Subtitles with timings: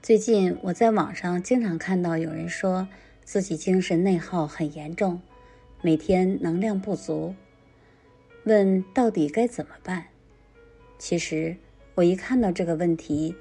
[0.00, 2.88] 最近我在网上经常看到有人说
[3.24, 5.20] 自己精神内耗很严重，
[5.82, 7.34] 每天能量不足，
[8.44, 10.06] 问到底该怎么办？
[10.98, 11.56] 其实
[11.96, 13.34] 我一看到这个问题，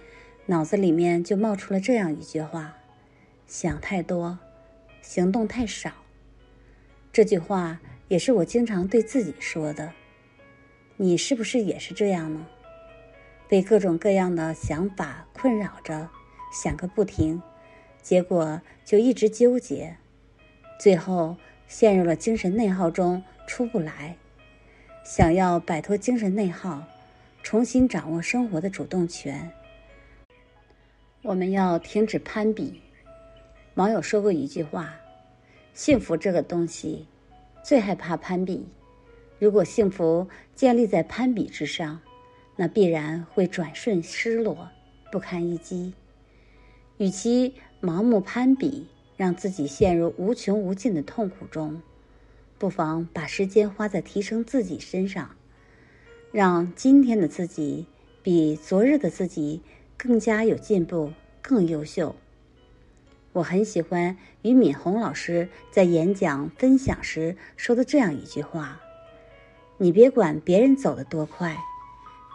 [0.47, 2.75] 脑子里面就冒出了这样一句话：
[3.45, 4.39] 想太多，
[5.01, 5.91] 行动太少。
[7.13, 9.93] 这句话也是我经常对自己说的。
[10.97, 12.47] 你是不是也是这样呢？
[13.47, 16.09] 被各种各样的想法困扰着。
[16.59, 17.39] 想个不停，
[18.01, 19.95] 结果就一直纠结，
[20.79, 24.17] 最后陷入了精神内耗中出不来。
[25.03, 26.83] 想要摆脱精神内耗，
[27.43, 29.51] 重新掌握生活的主动权，
[31.21, 32.81] 我们要停止攀比。
[33.75, 34.95] 网友说过一句话
[35.75, 37.05] ：“幸福这个东西，
[37.63, 38.67] 最害怕攀比。
[39.37, 42.01] 如果幸福建立在攀比之上，
[42.55, 44.67] 那必然会转瞬失落，
[45.11, 45.93] 不堪一击。”
[46.97, 51.81] 与其盲目攀比，让自己陷入无穷无尽的痛苦中，
[52.57, 55.35] 不妨把时间花在提升自己身上，
[56.31, 57.85] 让今天的自己
[58.23, 59.61] 比昨日的自己
[59.95, 62.15] 更加有进步、更优秀。
[63.33, 68.81] 我很喜欢俞敏洪老师在演讲分享时说的这样一句话
[69.77, 71.55] ：“你别管别人走得多快，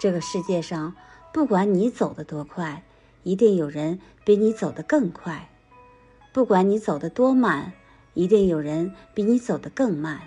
[0.00, 0.94] 这个世界上
[1.34, 2.84] 不管你走得多快。”
[3.22, 5.48] 一定有人比你走得更快，
[6.32, 7.72] 不管你走得多慢，
[8.14, 10.20] 一定有人比你走得更慢。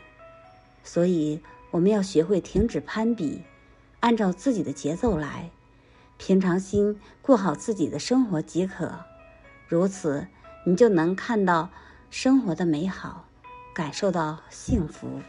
[0.84, 3.44] 所以，我们要学会停止攀比，
[4.00, 5.50] 按照自己的节奏来，
[6.18, 9.00] 平常心过好自己的生活即可。
[9.68, 10.28] 如此，
[10.66, 11.70] 你就能看到
[12.10, 13.26] 生活的美好，
[13.74, 15.22] 感受到幸福。